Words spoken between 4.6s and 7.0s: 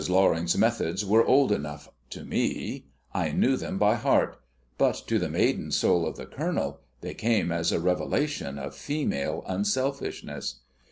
but to the maiden soul of the Colonel